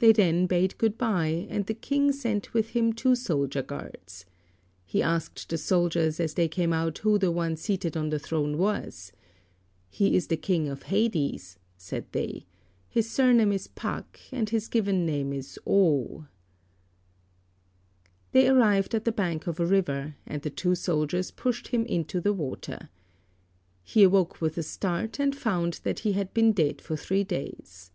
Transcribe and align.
He 0.00 0.12
then 0.12 0.46
bade 0.46 0.78
good 0.78 0.96
bye, 0.98 1.46
and 1.48 1.66
the 1.66 1.74
King 1.74 2.10
sent 2.12 2.54
with 2.54 2.70
him 2.70 2.92
two 2.92 3.14
soldier 3.16 3.62
guards. 3.62 4.24
He 4.84 5.02
asked 5.02 5.48
the 5.48 5.58
soldiers, 5.58 6.20
as 6.20 6.34
they 6.34 6.48
came 6.48 6.72
out, 6.72 6.98
who 6.98 7.18
the 7.18 7.32
one 7.32 7.56
seated 7.56 7.96
on 7.96 8.10
the 8.10 8.18
throne 8.18 8.58
was. 8.58 9.12
"He 9.90 10.16
is 10.16 10.26
the 10.26 10.36
King 10.36 10.68
of 10.68 10.84
Hades," 10.84 11.58
said 11.76 12.06
they; 12.12 12.46
"his 12.88 13.10
surname 13.10 13.52
is 13.52 13.68
Pak 13.68 14.20
and 14.32 14.48
his 14.50 14.68
given 14.68 15.04
name 15.06 15.32
is 15.32 15.58
Oo." 15.68 16.26
They 18.32 18.48
arrived 18.48 18.94
at 18.94 19.04
the 19.04 19.12
bank 19.12 19.46
of 19.48 19.58
a 19.58 19.66
river, 19.66 20.16
and 20.26 20.42
the 20.42 20.50
two 20.50 20.74
soldiers 20.76 21.30
pushed 21.32 21.68
him 21.68 21.84
into 21.86 22.20
the 22.20 22.32
water. 22.32 22.88
He 23.82 24.04
awoke 24.04 24.40
with 24.40 24.58
a 24.58 24.64
start, 24.64 25.18
and 25.20 25.34
found 25.34 25.80
that 25.82 26.00
he 26.00 26.12
had 26.12 26.32
been 26.34 26.52
dead 26.52 26.80
for 26.80 26.96
three 26.96 27.24
days. 27.24 27.90